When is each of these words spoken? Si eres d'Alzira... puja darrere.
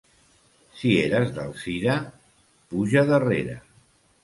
Si 0.79 0.93
eres 1.01 1.35
d'Alzira... 1.35 1.99
puja 2.73 3.07
darrere. 3.13 3.61